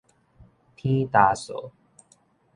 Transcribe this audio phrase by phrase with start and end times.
[0.75, 1.71] 天焦燥